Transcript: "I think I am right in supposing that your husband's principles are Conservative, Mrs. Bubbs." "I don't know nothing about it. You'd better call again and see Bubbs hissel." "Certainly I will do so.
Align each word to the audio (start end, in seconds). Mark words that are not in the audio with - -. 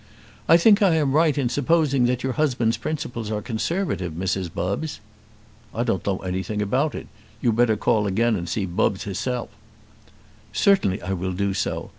"I 0.49 0.57
think 0.57 0.81
I 0.81 0.95
am 0.95 1.11
right 1.11 1.37
in 1.37 1.47
supposing 1.47 2.05
that 2.07 2.23
your 2.23 2.33
husband's 2.33 2.75
principles 2.75 3.29
are 3.29 3.39
Conservative, 3.39 4.13
Mrs. 4.13 4.51
Bubbs." 4.51 4.99
"I 5.75 5.83
don't 5.83 6.03
know 6.07 6.17
nothing 6.25 6.59
about 6.59 6.95
it. 6.95 7.05
You'd 7.39 7.55
better 7.55 7.77
call 7.77 8.07
again 8.07 8.35
and 8.35 8.49
see 8.49 8.65
Bubbs 8.65 9.03
hissel." 9.03 9.51
"Certainly 10.53 11.03
I 11.03 11.13
will 11.13 11.33
do 11.33 11.53
so. 11.53 11.89